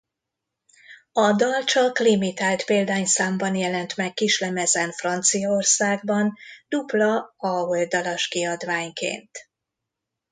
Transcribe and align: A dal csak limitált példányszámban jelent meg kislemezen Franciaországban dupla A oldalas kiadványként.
A 1.11 1.31
dal 1.33 1.63
csak 1.63 1.99
limitált 1.99 2.65
példányszámban 2.65 3.55
jelent 3.55 3.95
meg 3.97 4.13
kislemezen 4.13 4.91
Franciaországban 4.91 6.33
dupla 6.67 7.33
A 7.37 7.47
oldalas 7.47 8.27
kiadványként. 8.27 9.29